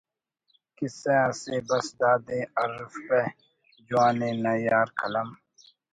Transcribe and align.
کسہ 0.75 1.15
اسے 1.29 1.57
بس 1.67 1.87
دادے 1.99 2.39
ارّفپہ 2.61 3.21
جوانءِ 3.87 4.31
نہ 4.43 4.53
یار 4.65 4.87
قلم 4.99 5.29